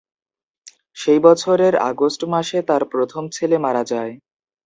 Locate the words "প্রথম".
2.93-3.23